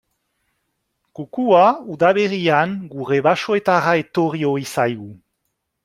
[1.17, 1.61] Kukua
[1.95, 5.15] udaberrian gure basoetara etorri ohi zaigu.